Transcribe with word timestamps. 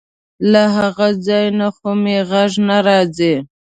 له 0.51 0.63
هغه 0.77 1.07
ځای 1.25 1.45
نه 1.59 1.67
خو 1.75 1.89
مې 2.03 2.17
غږ 2.29 2.51
نه 2.67 2.77
راځي. 2.87 3.33